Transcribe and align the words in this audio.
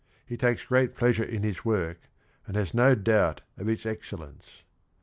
He 0.25 0.35
takes 0.35 0.65
great 0.65 0.95
pleasure 0.95 1.23
in 1.23 1.43
his 1.43 1.63
work 1.63 2.09
and 2.47 2.55
has 2.55 2.73
no 2.73 2.95
doubt 2.95 3.41
of 3.55 3.69
its 3.69 3.85
excellence. 3.85 4.63